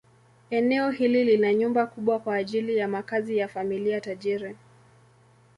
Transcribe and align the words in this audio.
Eneo 0.49 0.91
hili 0.91 1.23
lina 1.23 1.53
nyumba 1.53 1.85
kubwa 1.85 2.19
kwa 2.19 2.35
ajili 2.35 2.77
ya 2.77 2.87
makazi 2.87 3.37
ya 3.37 3.47
familia 3.47 4.01
tajiri. 4.01 4.55